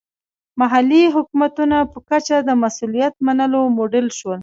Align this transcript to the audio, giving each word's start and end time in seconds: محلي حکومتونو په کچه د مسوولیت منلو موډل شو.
محلي 0.61 1.03
حکومتونو 1.15 1.77
په 1.91 1.99
کچه 2.09 2.35
د 2.47 2.49
مسوولیت 2.61 3.13
منلو 3.25 3.61
موډل 3.75 4.07
شو. 4.17 4.31